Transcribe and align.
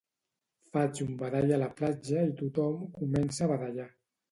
Faig 0.71 1.01
un 1.05 1.11
badall 1.19 1.53
a 1.59 1.61
la 1.65 1.69
platja 1.83 2.25
i 2.31 2.33
tothom 2.41 2.83
comença 2.99 3.47
a 3.49 3.53
badallar 3.55 3.89